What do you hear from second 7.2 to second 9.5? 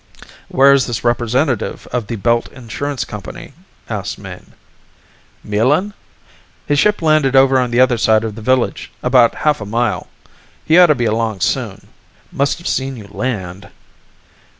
over on the other side of the village, about